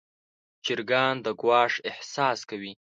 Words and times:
چرګان 0.65 1.15
د 1.25 1.27
ګواښ 1.41 1.73
احساس 1.89 2.39
کوي. 2.49 2.73